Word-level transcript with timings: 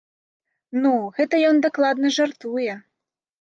Ну, 0.85 0.93
гэта 1.17 1.41
ён 1.51 1.61
дакладна 1.67 2.13
жартуе! 2.17 2.73